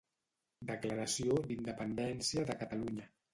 Declaració 0.69 1.37
d'Independència 1.51 2.47
de 2.49 2.57
Catalunya 2.65 3.07